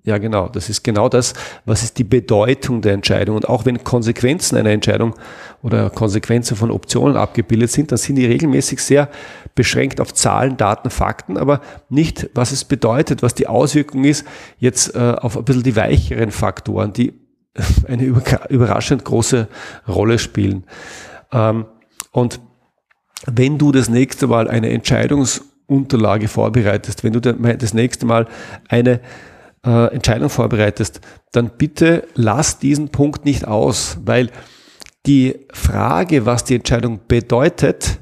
Ja, 0.03 0.17
genau. 0.17 0.49
Das 0.49 0.67
ist 0.69 0.83
genau 0.83 1.09
das, 1.09 1.33
was 1.65 1.83
ist 1.83 1.99
die 1.99 2.03
Bedeutung 2.03 2.81
der 2.81 2.93
Entscheidung. 2.93 3.35
Und 3.35 3.47
auch 3.47 3.65
wenn 3.65 3.83
Konsequenzen 3.83 4.57
einer 4.57 4.71
Entscheidung 4.71 5.13
oder 5.61 5.91
Konsequenzen 5.91 6.57
von 6.57 6.71
Optionen 6.71 7.17
abgebildet 7.17 7.69
sind, 7.69 7.91
dann 7.91 7.97
sind 7.97 8.15
die 8.15 8.25
regelmäßig 8.25 8.81
sehr 8.81 9.09
beschränkt 9.53 10.01
auf 10.01 10.13
Zahlen, 10.13 10.57
Daten, 10.57 10.89
Fakten, 10.89 11.37
aber 11.37 11.61
nicht, 11.89 12.29
was 12.33 12.51
es 12.51 12.63
bedeutet, 12.63 13.21
was 13.21 13.35
die 13.35 13.45
Auswirkung 13.45 14.03
ist, 14.03 14.25
jetzt 14.57 14.95
äh, 14.95 15.15
auf 15.19 15.37
ein 15.37 15.45
bisschen 15.45 15.63
die 15.63 15.75
weicheren 15.75 16.31
Faktoren, 16.31 16.93
die 16.93 17.13
eine 17.87 18.05
überraschend 18.05 19.05
große 19.05 19.47
Rolle 19.87 20.17
spielen. 20.17 20.63
Ähm, 21.31 21.65
und 22.11 22.39
wenn 23.27 23.59
du 23.59 23.71
das 23.71 23.87
nächste 23.87 24.25
Mal 24.25 24.47
eine 24.47 24.71
Entscheidungsunterlage 24.71 26.27
vorbereitest, 26.27 27.03
wenn 27.03 27.13
du 27.13 27.19
das 27.19 27.73
nächste 27.75 28.07
Mal 28.07 28.27
eine 28.67 28.99
äh, 29.65 29.93
Entscheidung 29.93 30.29
vorbereitest, 30.29 31.01
dann 31.31 31.51
bitte 31.57 32.07
lass 32.15 32.59
diesen 32.59 32.89
Punkt 32.89 33.25
nicht 33.25 33.47
aus, 33.47 33.97
weil 34.03 34.31
die 35.05 35.47
Frage, 35.53 36.25
was 36.25 36.43
die 36.43 36.55
Entscheidung 36.55 37.01
bedeutet, 37.07 37.99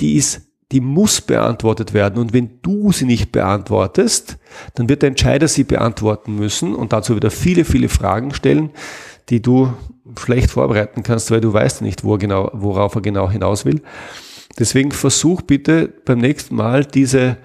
die 0.00 0.16
ist 0.16 0.48
die 0.72 0.80
muss 0.80 1.20
beantwortet 1.20 1.94
werden. 1.94 2.18
Und 2.18 2.32
wenn 2.32 2.60
du 2.62 2.92
sie 2.92 3.06
nicht 3.06 3.32
beantwortest, 3.32 4.38
dann 4.74 4.88
wird 4.88 5.02
der 5.02 5.08
Entscheider 5.08 5.48
sie 5.48 5.64
beantworten 5.64 6.34
müssen 6.34 6.74
und 6.74 6.92
dazu 6.92 7.16
wieder 7.16 7.30
viele, 7.30 7.64
viele 7.64 7.88
Fragen 7.88 8.34
stellen, 8.34 8.70
die 9.30 9.40
du 9.40 9.72
schlecht 10.18 10.50
vorbereiten 10.50 11.02
kannst, 11.02 11.30
weil 11.30 11.40
du 11.40 11.52
weißt 11.52 11.82
nicht, 11.82 12.04
wo 12.04 12.18
genau, 12.18 12.50
worauf 12.52 12.94
er 12.94 13.00
genau 13.00 13.30
hinaus 13.30 13.64
will. 13.64 13.82
Deswegen 14.58 14.92
versuch 14.92 15.42
bitte 15.42 15.88
beim 16.04 16.18
nächsten 16.18 16.56
Mal 16.56 16.84
diese 16.84 17.36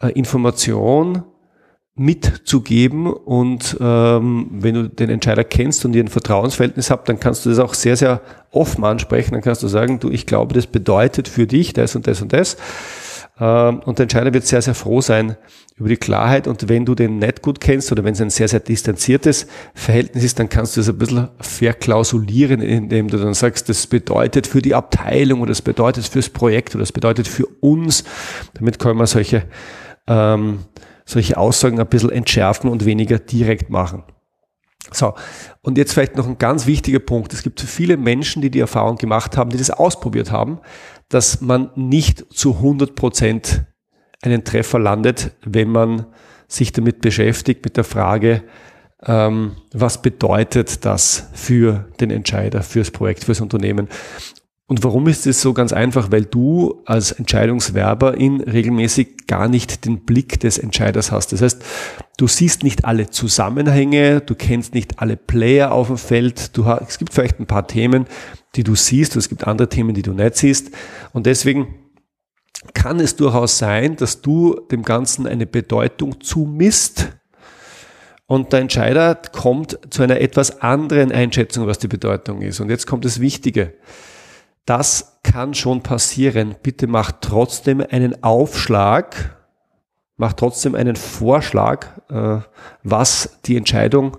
äh, 0.00 0.08
Information 0.12 1.24
mitzugeben 1.96 3.06
und 3.06 3.76
ähm, 3.80 4.48
wenn 4.50 4.74
du 4.74 4.88
den 4.88 5.10
Entscheider 5.10 5.44
kennst 5.44 5.84
und 5.84 5.94
ihr 5.94 6.02
ein 6.02 6.08
Vertrauensverhältnis 6.08 6.90
habt, 6.90 7.08
dann 7.08 7.20
kannst 7.20 7.46
du 7.46 7.50
das 7.50 7.60
auch 7.60 7.74
sehr, 7.74 7.96
sehr 7.96 8.20
offen 8.50 8.84
ansprechen. 8.84 9.32
Dann 9.32 9.42
kannst 9.42 9.62
du 9.62 9.68
sagen, 9.68 10.00
du, 10.00 10.10
ich 10.10 10.26
glaube, 10.26 10.54
das 10.54 10.66
bedeutet 10.66 11.28
für 11.28 11.46
dich 11.46 11.72
das 11.72 11.94
und 11.94 12.08
das 12.08 12.20
und 12.20 12.32
das. 12.32 12.56
Ähm, 13.38 13.80
und 13.84 13.98
der 13.98 14.04
Entscheider 14.04 14.34
wird 14.34 14.44
sehr, 14.44 14.60
sehr 14.60 14.74
froh 14.74 15.00
sein 15.00 15.36
über 15.76 15.88
die 15.88 15.96
Klarheit. 15.96 16.48
Und 16.48 16.68
wenn 16.68 16.84
du 16.84 16.96
den 16.96 17.18
nicht 17.18 17.42
gut 17.42 17.60
kennst 17.60 17.92
oder 17.92 18.02
wenn 18.02 18.14
es 18.14 18.20
ein 18.20 18.30
sehr, 18.30 18.48
sehr 18.48 18.60
distanziertes 18.60 19.46
Verhältnis 19.74 20.24
ist, 20.24 20.40
dann 20.40 20.48
kannst 20.48 20.76
du 20.76 20.80
es 20.80 20.88
ein 20.88 20.98
bisschen 20.98 21.28
verklausulieren, 21.40 22.60
indem 22.60 23.06
du 23.06 23.18
dann 23.18 23.34
sagst, 23.34 23.68
das 23.68 23.86
bedeutet 23.86 24.48
für 24.48 24.62
die 24.62 24.74
Abteilung 24.74 25.40
oder 25.42 25.50
das 25.50 25.62
bedeutet 25.62 26.06
fürs 26.06 26.28
Projekt 26.28 26.74
oder 26.74 26.82
das 26.82 26.92
bedeutet 26.92 27.28
für 27.28 27.46
uns. 27.60 28.02
Damit 28.54 28.80
können 28.80 28.98
wir 28.98 29.06
solche 29.06 29.44
ähm, 30.08 30.58
solche 31.04 31.36
Aussagen 31.36 31.80
ein 31.80 31.86
bisschen 31.86 32.10
entschärfen 32.10 32.70
und 32.70 32.84
weniger 32.84 33.18
direkt 33.18 33.70
machen. 33.70 34.04
So, 34.92 35.14
und 35.62 35.78
jetzt 35.78 35.92
vielleicht 35.92 36.16
noch 36.16 36.26
ein 36.26 36.38
ganz 36.38 36.66
wichtiger 36.66 36.98
Punkt. 36.98 37.32
Es 37.32 37.42
gibt 37.42 37.60
viele 37.60 37.96
Menschen, 37.96 38.42
die 38.42 38.50
die 38.50 38.60
Erfahrung 38.60 38.96
gemacht 38.96 39.36
haben, 39.36 39.50
die 39.50 39.56
das 39.56 39.70
ausprobiert 39.70 40.30
haben, 40.30 40.60
dass 41.08 41.40
man 41.40 41.70
nicht 41.74 42.32
zu 42.32 42.56
100 42.56 42.94
Prozent 42.94 43.64
einen 44.22 44.44
Treffer 44.44 44.78
landet, 44.78 45.32
wenn 45.44 45.70
man 45.70 46.06
sich 46.48 46.72
damit 46.72 47.00
beschäftigt, 47.00 47.64
mit 47.64 47.76
der 47.76 47.84
Frage, 47.84 48.42
ähm, 49.06 49.56
was 49.72 50.00
bedeutet 50.00 50.84
das 50.84 51.28
für 51.34 51.88
den 52.00 52.10
Entscheider, 52.10 52.62
fürs 52.62 52.90
Projekt, 52.90 53.24
fürs 53.24 53.40
Unternehmen. 53.40 53.88
Und 54.74 54.82
warum 54.82 55.06
ist 55.06 55.24
es 55.24 55.40
so 55.40 55.54
ganz 55.54 55.72
einfach? 55.72 56.10
Weil 56.10 56.24
du 56.24 56.82
als 56.84 57.12
Entscheidungswerber 57.12 58.16
in 58.16 58.40
regelmäßig 58.40 59.28
gar 59.28 59.46
nicht 59.46 59.84
den 59.84 60.00
Blick 60.00 60.40
des 60.40 60.58
Entscheiders 60.58 61.12
hast. 61.12 61.32
Das 61.32 61.42
heißt, 61.42 61.64
du 62.16 62.26
siehst 62.26 62.64
nicht 62.64 62.84
alle 62.84 63.08
Zusammenhänge, 63.08 64.20
du 64.20 64.34
kennst 64.34 64.74
nicht 64.74 64.98
alle 64.98 65.16
Player 65.16 65.70
auf 65.70 65.86
dem 65.86 65.96
Feld. 65.96 66.56
Du 66.56 66.64
hast, 66.64 66.88
es 66.88 66.98
gibt 66.98 67.14
vielleicht 67.14 67.38
ein 67.38 67.46
paar 67.46 67.68
Themen, 67.68 68.06
die 68.56 68.64
du 68.64 68.74
siehst, 68.74 69.14
und 69.14 69.20
es 69.20 69.28
gibt 69.28 69.46
andere 69.46 69.68
Themen, 69.68 69.94
die 69.94 70.02
du 70.02 70.12
nicht 70.12 70.34
siehst. 70.34 70.72
Und 71.12 71.26
deswegen 71.26 71.76
kann 72.72 72.98
es 72.98 73.14
durchaus 73.14 73.58
sein, 73.58 73.94
dass 73.94 74.22
du 74.22 74.58
dem 74.72 74.82
Ganzen 74.82 75.28
eine 75.28 75.46
Bedeutung 75.46 76.20
zumisst, 76.20 77.12
und 78.26 78.52
der 78.52 78.58
Entscheider 78.58 79.14
kommt 79.14 79.78
zu 79.90 80.02
einer 80.02 80.20
etwas 80.20 80.62
anderen 80.62 81.12
Einschätzung, 81.12 81.68
was 81.68 81.78
die 81.78 81.86
Bedeutung 81.86 82.42
ist. 82.42 82.58
Und 82.58 82.70
jetzt 82.70 82.86
kommt 82.86 83.04
das 83.04 83.20
Wichtige. 83.20 83.74
Das 84.66 85.18
kann 85.22 85.54
schon 85.54 85.82
passieren. 85.82 86.54
Bitte 86.62 86.86
macht 86.86 87.16
trotzdem 87.20 87.84
einen 87.90 88.22
Aufschlag, 88.22 89.36
macht 90.16 90.38
trotzdem 90.38 90.74
einen 90.74 90.96
Vorschlag, 90.96 91.86
äh, 92.08 92.38
was 92.82 93.38
die 93.44 93.56
Entscheidung 93.56 94.16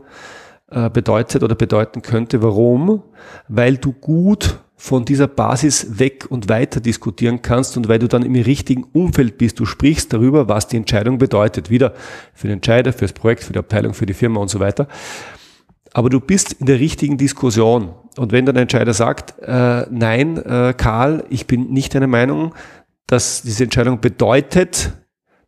äh, 0.69 0.89
bedeutet 0.89 1.41
oder 1.41 1.55
bedeuten 1.55 2.01
könnte. 2.01 2.43
Warum? 2.43 3.03
Weil 3.47 3.77
du 3.77 3.91
gut 3.93 4.59
von 4.77 5.05
dieser 5.05 5.27
Basis 5.27 5.99
weg 5.99 6.27
und 6.29 6.49
weiter 6.49 6.81
diskutieren 6.81 7.41
kannst 7.41 7.77
und 7.77 7.87
weil 7.87 7.97
du 7.97 8.07
dann 8.07 8.23
im 8.23 8.35
richtigen 8.35 8.83
Umfeld 8.83 9.37
bist. 9.37 9.59
Du 9.59 9.65
sprichst 9.65 10.11
darüber, 10.11 10.49
was 10.49 10.67
die 10.67 10.77
Entscheidung 10.77 11.17
bedeutet. 11.17 11.69
Wieder 11.69 11.93
für 12.33 12.47
den 12.47 12.57
Entscheider, 12.57 12.91
fürs 12.91 13.13
Projekt, 13.13 13.43
für 13.43 13.53
die 13.53 13.59
Abteilung, 13.59 13.93
für 13.93 14.05
die 14.05 14.13
Firma 14.13 14.41
und 14.41 14.49
so 14.49 14.59
weiter. 14.59 14.87
Aber 15.95 16.09
du 16.09 16.19
bist 16.19 16.51
in 16.51 16.65
der 16.65 16.81
richtigen 16.81 17.17
Diskussion. 17.17 17.93
Und 18.17 18.33
wenn 18.33 18.45
dann 18.45 18.57
ein 18.57 18.63
Entscheider 18.63 18.93
sagt, 18.93 19.39
äh, 19.39 19.85
nein, 19.89 20.35
äh, 20.35 20.73
Karl, 20.75 21.23
ich 21.29 21.47
bin 21.47 21.71
nicht 21.71 21.95
deiner 21.95 22.07
Meinung, 22.07 22.53
dass 23.07 23.43
diese 23.43 23.63
Entscheidung 23.63 24.01
bedeutet 24.01 24.91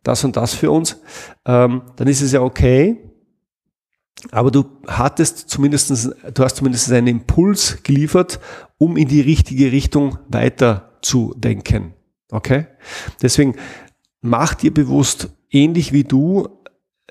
das 0.02 0.24
und 0.24 0.38
das 0.38 0.54
für 0.54 0.70
uns, 0.70 1.02
ähm, 1.44 1.82
dann 1.96 2.08
ist 2.08 2.22
es 2.22 2.32
ja 2.32 2.40
okay. 2.40 2.96
Aber 4.30 4.50
du 4.50 4.64
hattest 4.86 5.50
zumindestens, 5.50 6.10
du 6.32 6.42
hast 6.42 6.56
zumindest 6.56 6.90
einen 6.92 7.08
Impuls 7.08 7.82
geliefert, 7.82 8.40
um 8.78 8.96
in 8.96 9.06
die 9.06 9.20
richtige 9.20 9.70
Richtung 9.70 10.16
weiter 10.28 10.98
zu 11.02 11.34
denken. 11.36 11.92
Okay? 12.30 12.68
Deswegen 13.20 13.54
mach 14.22 14.54
dir 14.54 14.72
bewusst, 14.72 15.28
ähnlich 15.50 15.92
wie 15.92 16.04
du 16.04 16.48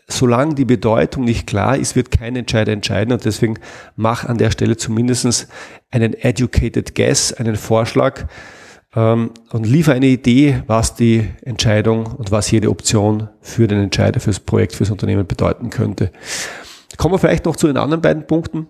solange 0.07 0.55
die 0.55 0.65
Bedeutung 0.65 1.25
nicht 1.25 1.47
klar 1.47 1.77
ist, 1.77 1.95
wird 1.95 2.11
kein 2.11 2.35
Entscheider 2.35 2.71
entscheiden 2.71 3.13
und 3.13 3.25
deswegen 3.25 3.59
mach 3.95 4.23
an 4.23 4.37
der 4.37 4.51
Stelle 4.51 4.77
zumindest 4.77 5.47
einen 5.91 6.13
educated 6.13 6.95
guess, 6.95 7.33
einen 7.33 7.55
Vorschlag 7.55 8.25
ähm, 8.95 9.31
und 9.51 9.65
liefer 9.65 9.93
eine 9.93 10.07
Idee, 10.07 10.63
was 10.67 10.95
die 10.95 11.29
Entscheidung 11.43 12.05
und 12.05 12.31
was 12.31 12.49
jede 12.49 12.69
Option 12.69 13.29
für 13.41 13.67
den 13.67 13.83
Entscheider, 13.83 14.19
fürs 14.19 14.39
Projekt, 14.39 14.75
fürs 14.75 14.91
Unternehmen 14.91 15.27
bedeuten 15.27 15.69
könnte. 15.69 16.11
Kommen 16.97 17.13
wir 17.13 17.19
vielleicht 17.19 17.45
noch 17.45 17.57
zu 17.57 17.67
den 17.67 17.77
anderen 17.77 18.01
beiden 18.01 18.25
Punkten. 18.25 18.67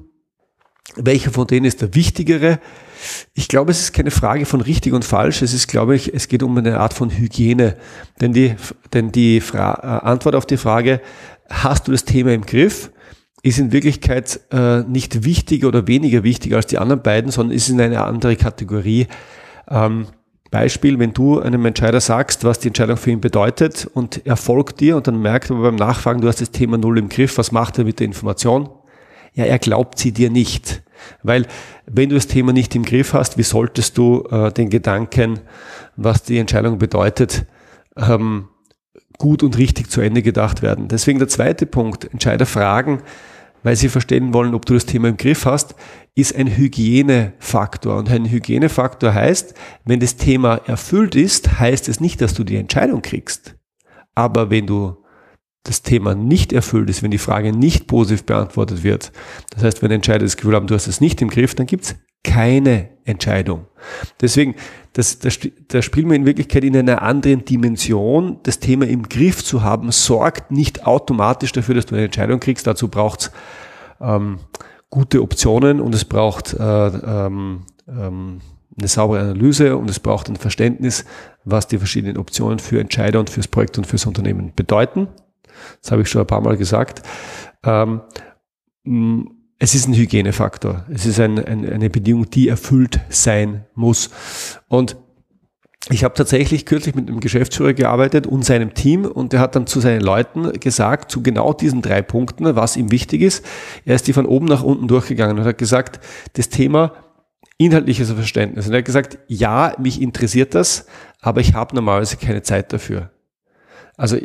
Welcher 0.96 1.32
von 1.32 1.48
denen 1.48 1.65
ist 1.65 1.82
der 1.82 1.94
wichtigere? 1.94 2.60
Ich 3.34 3.48
glaube, 3.48 3.72
es 3.72 3.82
ist 3.82 3.94
keine 3.94 4.12
Frage 4.12 4.46
von 4.46 4.62
richtig 4.62 4.94
und 4.94 5.06
falsch. 5.06 5.41
Es 5.41 5.53
ist, 5.53 5.67
glaube 5.67 5.96
ich, 5.96 6.13
es 6.13 6.27
geht 6.27 6.44
um 6.44 6.58
eine 6.58 6.79
Art 6.79 6.94
von 6.94 7.10
Hygiene. 7.10 7.77
Denn 8.22 8.34
die, 8.34 8.56
denn 8.94 9.12
die 9.12 9.41
Fra 9.41 9.74
äh, 9.74 10.06
Antwort 10.06 10.36
auf 10.36 10.46
die 10.46 10.58
Frage, 10.58 11.01
hast 11.50 11.88
du 11.88 11.91
das 11.91 12.06
Thema 12.06 12.34
im 12.34 12.46
Griff, 12.46 12.91
ist 13.44 13.60
in 13.60 13.72
Wirklichkeit 13.72 14.39
äh, 14.51 14.82
nicht 14.82 15.24
wichtiger 15.24 15.67
oder 15.67 15.88
weniger 15.88 16.24
wichtig 16.24 16.56
als 16.56 16.67
die 16.67 16.79
anderen 16.79 17.03
beiden, 17.03 17.32
sondern 17.32 17.56
ist 17.56 17.70
in 17.70 17.79
eine 17.79 18.03
andere 18.03 18.36
Kategorie. 18.36 19.08
Ähm, 19.70 20.08
Beispiel, 20.50 20.98
wenn 20.98 21.13
du 21.13 21.39
einem 21.39 21.65
Entscheider 21.65 22.00
sagst, 22.00 22.44
was 22.44 22.60
die 22.60 22.70
Entscheidung 22.70 22.98
für 22.98 23.12
ihn 23.12 23.22
bedeutet 23.22 23.88
und 23.94 24.25
er 24.25 24.38
folgt 24.38 24.79
dir 24.79 24.96
und 24.96 25.08
dann 25.08 25.22
merkt 25.22 25.51
aber 25.51 25.62
beim 25.62 25.75
Nachfragen, 25.75 26.22
du 26.22 26.27
hast 26.27 26.41
das 26.41 26.51
Thema 26.51 26.77
null 26.77 26.98
im 26.98 27.10
Griff, 27.10 27.38
was 27.38 27.51
macht 27.51 27.77
er 27.77 27.84
mit 27.84 28.00
der 28.00 28.06
Information? 28.06 28.70
Ja, 29.38 29.46
er 29.46 29.60
glaubt 29.60 30.00
sie 30.00 30.12
dir 30.12 30.32
nicht. 30.32 30.82
Weil 31.22 31.46
wenn 31.86 32.10
du 32.10 32.15
das 32.15 32.25
Thema 32.25 32.53
nicht 32.53 32.74
im 32.75 32.82
Griff 32.82 33.13
hast, 33.13 33.38
wie 33.38 33.44
solltest 33.44 33.96
du 33.96 34.24
äh, 34.32 34.51
den 34.51 34.72
Gedanken, 34.72 35.41
was 35.96 36.24
die 36.24 36.39
Entscheidung 36.39 36.79
bedeutet, 36.79 37.46
ähm, 37.96 38.50
gut 39.20 39.44
und 39.44 39.60
richtig 39.60 39.91
zu 39.91 40.01
Ende 40.01 40.24
gedacht 40.24 40.63
werden. 40.63 40.88
Deswegen 40.88 41.20
der 41.20 41.27
zweite 41.27 41.67
Punkt, 41.67 42.12
Entscheider 42.12 42.48
fragen, 42.48 43.03
weil 43.62 43.75
sie 43.75 43.89
verstehen 43.89 44.34
wollen, 44.34 44.56
ob 44.56 44.65
du 44.65 44.74
das 44.74 44.88
Thema 44.88 45.10
im 45.10 45.17
Griff 45.17 45.46
hast, 45.46 45.75
ist 46.15 46.36
ein 46.36 46.48
Hygienefaktor. 46.48 47.96
Und 47.96 48.10
ein 48.10 48.25
Hygienefaktor 48.25 49.13
heißt, 49.13 49.53
wenn 49.86 50.00
das 50.00 50.15
Thema 50.15 50.62
erfüllt 50.65 51.13
ist, 51.13 51.60
heißt 51.60 51.89
es 51.89 52.00
nicht, 52.00 52.22
dass 52.22 52.34
du 52.34 52.44
die 52.44 52.56
Entscheidung 52.56 53.03
kriegst. 53.03 53.56
Aber 54.15 54.50
wenn 54.50 54.65
du 54.65 54.98
das 55.67 55.81
Thema 55.81 56.15
nicht 56.15 56.53
erfüllt 56.53 56.89
ist, 56.89 57.03
wenn 57.03 57.12
die 57.12 57.17
Frage 57.17 57.51
nicht 57.51 57.88
positiv 57.88 58.25
beantwortet 58.25 58.83
wird, 58.83 59.12
das 59.51 59.63
heißt, 59.63 59.81
wenn 59.81 59.91
Entscheider 59.91 60.25
das 60.25 60.38
Gefühl 60.38 60.55
haben, 60.55 60.67
du 60.67 60.75
hast 60.75 60.88
es 60.88 61.01
nicht 61.01 61.21
im 61.21 61.29
Griff, 61.29 61.55
dann 61.55 61.65
gibt 61.67 61.86
es 61.86 61.95
keine 62.24 62.89
Entscheidung. 63.05 63.67
Deswegen, 64.19 64.55
das, 64.93 65.19
das, 65.19 65.39
das 65.67 65.86
spielen 65.86 66.09
wir 66.09 66.15
in 66.15 66.25
Wirklichkeit 66.25 66.63
in 66.63 66.75
einer 66.75 67.01
anderen 67.01 67.45
Dimension. 67.45 68.39
Das 68.43 68.59
Thema 68.59 68.86
im 68.88 69.03
Griff 69.03 69.43
zu 69.43 69.62
haben, 69.62 69.91
sorgt 69.91 70.51
nicht 70.51 70.86
automatisch 70.86 71.51
dafür, 71.53 71.75
dass 71.75 71.86
du 71.86 71.95
eine 71.95 72.05
Entscheidung 72.05 72.39
kriegst. 72.39 72.67
Dazu 72.67 72.89
braucht 72.89 73.21
es 73.21 73.31
ähm, 74.01 74.39
gute 74.89 75.21
Optionen 75.21 75.79
und 75.79 75.95
es 75.95 76.05
braucht 76.05 76.53
äh, 76.53 76.88
ähm, 76.88 77.65
ähm, 77.88 78.41
eine 78.77 78.88
saubere 78.88 79.21
Analyse 79.21 79.77
und 79.77 79.89
es 79.89 80.00
braucht 80.00 80.29
ein 80.29 80.36
Verständnis, 80.36 81.05
was 81.45 81.67
die 81.67 81.77
verschiedenen 81.77 82.17
Optionen 82.17 82.59
für 82.59 82.79
Entscheider 82.79 83.19
und 83.19 83.29
fürs 83.29 83.47
Projekt 83.47 83.77
und 83.77 83.88
fürs 83.88 84.05
Unternehmen 84.05 84.51
bedeuten. 84.55 85.07
Das 85.81 85.91
habe 85.91 86.01
ich 86.01 86.09
schon 86.09 86.21
ein 86.21 86.27
paar 86.27 86.41
Mal 86.41 86.57
gesagt. 86.57 87.01
Ähm, 87.63 88.01
es 89.59 89.75
ist 89.75 89.87
ein 89.87 89.93
Hygienefaktor. 89.93 90.85
Es 90.91 91.05
ist 91.05 91.19
ein, 91.19 91.43
ein, 91.43 91.67
eine 91.67 91.89
Bedingung, 91.89 92.29
die 92.29 92.47
erfüllt 92.47 92.99
sein 93.09 93.65
muss. 93.73 94.09
Und 94.67 94.97
ich 95.89 96.03
habe 96.03 96.13
tatsächlich 96.15 96.65
kürzlich 96.65 96.95
mit 96.95 97.07
einem 97.07 97.21
Geschäftsführer 97.21 97.73
gearbeitet 97.73 98.27
und 98.27 98.43
seinem 98.43 98.73
Team 98.73 99.05
und 99.05 99.31
der 99.31 99.39
hat 99.39 99.55
dann 99.55 99.67
zu 99.67 99.79
seinen 99.79 100.01
Leuten 100.01 100.51
gesagt, 100.59 101.11
zu 101.11 101.23
genau 101.23 101.53
diesen 101.53 101.81
drei 101.81 102.01
Punkten, 102.01 102.55
was 102.55 102.75
ihm 102.75 102.91
wichtig 102.91 103.21
ist. 103.21 103.45
Er 103.85 103.95
ist 103.95 104.07
die 104.07 104.13
von 104.13 104.25
oben 104.25 104.47
nach 104.47 104.63
unten 104.63 104.87
durchgegangen 104.87 105.39
und 105.39 105.45
hat 105.45 105.57
gesagt, 105.57 106.03
das 106.33 106.49
Thema 106.49 106.93
inhaltliches 107.57 108.11
Verständnis. 108.11 108.67
Und 108.67 108.73
er 108.73 108.79
hat 108.79 108.85
gesagt, 108.85 109.17
ja, 109.27 109.75
mich 109.79 110.01
interessiert 110.01 110.55
das, 110.55 110.87
aber 111.21 111.39
ich 111.39 111.53
habe 111.53 111.73
normalerweise 111.75 112.17
keine 112.17 112.41
Zeit 112.41 112.73
dafür. 112.73 113.11
Also 113.95 114.17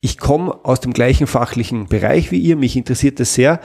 ich 0.00 0.18
komme 0.18 0.64
aus 0.64 0.80
dem 0.80 0.92
gleichen 0.92 1.26
fachlichen 1.26 1.86
Bereich 1.86 2.30
wie 2.30 2.38
ihr, 2.38 2.56
mich 2.56 2.76
interessiert 2.76 3.20
das 3.20 3.34
sehr, 3.34 3.60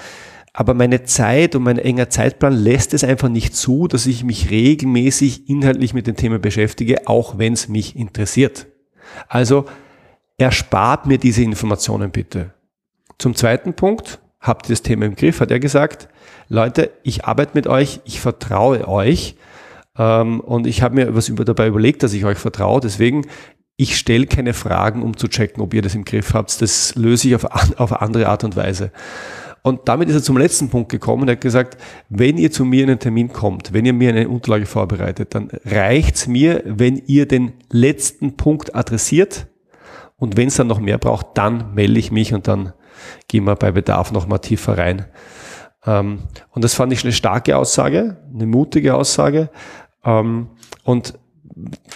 aber 0.54 0.74
meine 0.74 1.04
Zeit 1.04 1.56
und 1.56 1.64
mein 1.64 1.78
enger 1.78 2.10
Zeitplan 2.10 2.54
lässt 2.54 2.94
es 2.94 3.04
einfach 3.04 3.30
nicht 3.30 3.56
zu, 3.56 3.88
dass 3.88 4.06
ich 4.06 4.24
mich 4.24 4.50
regelmäßig 4.50 5.50
inhaltlich 5.50 5.94
mit 5.94 6.08
dem 6.08 6.18
Thema 6.18 6.40
beschäftige, 6.40 7.08
auch 7.08 7.38
wenn 7.38 7.54
es 7.54 7.70
mich 7.70 7.96
interessiert. 7.96 8.68
Also 9.30 9.66
erspart 10.38 11.06
mir 11.06 11.18
diese 11.18 11.44
Informationen 11.44 12.12
bitte. 12.12 12.54
Zum 13.18 13.36
zweiten 13.36 13.74
Punkt, 13.76 14.20
habt 14.42 14.68
ihr 14.68 14.74
das 14.74 14.82
Thema 14.82 15.06
im 15.06 15.16
Griff, 15.16 15.40
hat 15.40 15.52
er 15.52 15.60
gesagt, 15.60 16.10
Leute, 16.50 16.92
ich 17.04 17.24
arbeite 17.24 17.52
mit 17.54 17.68
euch, 17.68 18.02
ich 18.04 18.20
vertraue 18.20 18.88
euch 18.88 19.36
ähm, 19.98 20.42
und 20.42 20.68
ich 20.68 20.82
habe 20.82 20.96
mir 20.96 21.16
was 21.16 21.32
dabei 21.34 21.68
überlegt, 21.68 22.04
dass 22.04 22.14
ich 22.14 22.26
euch 22.26 22.38
vertraue, 22.38 22.82
deswegen 22.82 23.26
ich 23.82 23.98
stelle 23.98 24.28
keine 24.28 24.54
Fragen, 24.54 25.02
um 25.02 25.18
zu 25.18 25.28
checken, 25.28 25.64
ob 25.64 25.74
ihr 25.74 25.82
das 25.82 25.96
im 25.96 26.06
Griff 26.06 26.36
habt. 26.36 26.62
Das 26.62 26.94
löse 26.94 27.30
ich 27.30 27.36
auf, 27.36 27.46
auf 27.80 28.00
andere 28.00 28.30
Art 28.30 28.44
und 28.44 28.56
Weise. 28.56 28.92
Und 29.64 29.82
damit 29.86 30.08
ist 30.08 30.16
er 30.16 30.22
zum 30.22 30.38
letzten 30.38 30.70
Punkt 30.70 30.90
gekommen. 30.90 31.28
Er 31.28 31.32
hat 31.32 31.42
gesagt, 31.42 31.82
wenn 32.08 32.38
ihr 32.38 32.52
zu 32.52 32.64
mir 32.64 32.84
in 32.84 32.92
einen 32.92 33.00
Termin 33.00 33.34
kommt, 33.34 33.74
wenn 33.74 33.84
ihr 33.84 33.94
mir 33.94 34.10
eine 34.10 34.30
Unterlage 34.30 34.68
vorbereitet, 34.68 35.34
dann 35.34 35.50
reicht's 35.66 36.28
mir, 36.28 36.62
wenn 36.64 37.02
ihr 37.08 37.28
den 37.28 37.54
letzten 37.72 38.38
Punkt 38.38 38.76
adressiert. 38.76 39.48
Und 40.16 40.38
wenn 40.38 40.50
es 40.50 40.58
dann 40.58 40.68
noch 40.68 40.80
mehr 40.80 41.00
braucht, 41.00 41.30
dann 41.34 41.74
melde 41.74 41.98
ich 41.98 42.12
mich 42.12 42.36
und 42.36 42.48
dann 42.48 42.74
gehen 43.28 43.46
wir 43.46 43.56
bei 43.56 43.72
Bedarf 43.72 44.12
noch 44.12 44.28
mal 44.28 44.38
tiefer 44.38 44.78
rein. 44.78 45.08
Ähm, 45.88 46.20
und 46.52 46.64
das 46.64 46.76
fand 46.76 46.94
ich 46.94 47.04
eine 47.04 47.14
starke 47.14 47.58
Aussage, 47.58 48.18
eine 48.32 48.46
mutige 48.46 48.94
Aussage. 48.94 49.50
Ähm, 50.06 50.50
und 50.84 51.16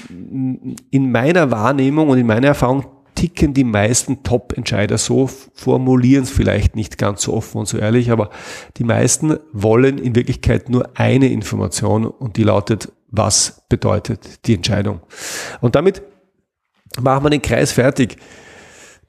in 0.10 1.12
meiner 1.12 1.52
Wahrnehmung 1.52 2.10
und 2.10 2.18
in 2.18 2.28
meiner 2.28 2.48
Erfahrung 2.48 2.86
ticken 3.16 3.54
die 3.54 3.64
meisten 3.64 4.24
Top-Entscheider 4.24 4.98
so, 4.98 5.28
formulieren 5.54 6.24
es 6.24 6.30
vielleicht 6.30 6.76
nicht 6.76 6.98
ganz 6.98 7.22
so 7.24 7.34
offen 7.34 7.60
und 7.60 7.68
so 7.68 7.78
ehrlich, 7.78 8.12
aber 8.12 8.30
die 8.78 8.84
meisten 8.84 9.38
wollen 9.54 9.98
in 9.98 10.16
Wirklichkeit 10.16 10.70
nur 10.70 10.90
eine 10.96 11.30
Information 11.30 12.06
und 12.06 12.38
die 12.38 12.44
lautet, 12.44 12.92
was 13.10 13.64
bedeutet 13.70 14.46
die 14.46 14.56
Entscheidung. 14.56 15.00
Und 15.62 15.76
damit 15.76 16.02
machen 17.02 17.24
wir 17.24 17.30
den 17.30 17.42
Kreis 17.42 17.72
fertig. 17.72 18.18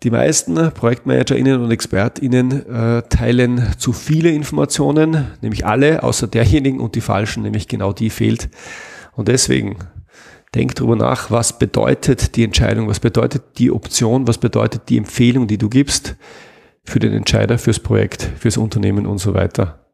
Die 0.02 0.10
meisten 0.10 0.54
ProjektmanagerInnen 0.54 1.60
und 1.60 1.70
ExpertInnen 1.70 2.66
äh, 2.66 3.02
teilen 3.08 3.66
zu 3.78 3.92
viele 3.92 4.30
Informationen, 4.30 5.28
nämlich 5.40 5.66
alle, 5.66 6.02
außer 6.02 6.26
derjenigen 6.26 6.80
und 6.80 6.94
die 6.94 7.00
falschen, 7.00 7.42
nämlich 7.42 7.66
genau 7.66 7.92
die 7.92 8.10
fehlt. 8.10 8.50
Und 9.12 9.28
deswegen 9.28 9.78
Denk 10.56 10.74
darüber 10.74 10.96
nach, 10.96 11.30
was 11.30 11.58
bedeutet 11.58 12.34
die 12.34 12.42
Entscheidung, 12.42 12.88
was 12.88 12.98
bedeutet 12.98 13.58
die 13.58 13.70
Option, 13.70 14.26
was 14.26 14.38
bedeutet 14.38 14.88
die 14.88 14.96
Empfehlung, 14.96 15.46
die 15.46 15.58
du 15.58 15.68
gibst 15.68 16.16
für 16.82 16.98
den 16.98 17.12
Entscheider, 17.12 17.58
fürs 17.58 17.78
Projekt, 17.78 18.22
fürs 18.38 18.56
Unternehmen 18.56 19.04
und 19.04 19.18
so 19.18 19.34
weiter. 19.34 19.86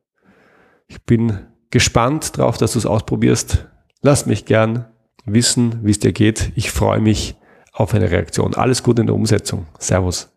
Ich 0.87 1.03
bin 1.03 1.41
gespannt 1.71 2.37
drauf, 2.37 2.59
dass 2.59 2.75
du 2.75 2.79
es 2.79 2.87
ausprobierst. 2.87 3.67
Lass 4.03 4.27
mich 4.27 4.45
gern 4.45 4.87
wissen, 5.25 5.81
wie 5.83 5.91
es 5.91 5.99
dir 5.99 6.13
geht. 6.13 6.53
Ich 6.55 6.71
freue 6.71 7.01
mich 7.01 7.35
auf 7.73 7.93
eine 7.93 8.13
Reaktion. 8.13 8.55
Alles 8.55 8.85
Gute 8.85 9.01
in 9.01 9.09
der 9.09 9.17
Umsetzung. 9.17 9.67
Servus. 9.81 10.32